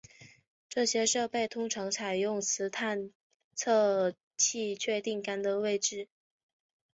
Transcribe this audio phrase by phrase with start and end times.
[0.67, 3.11] 这些设备通常采用磁探
[3.53, 6.07] 测器确定杆的位置。